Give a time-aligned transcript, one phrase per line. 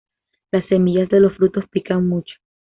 [0.49, 2.33] Las semillas de los frutos pican mucho.